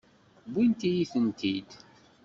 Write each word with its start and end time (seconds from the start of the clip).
Wwint-iyi-tent-id. 0.49 1.69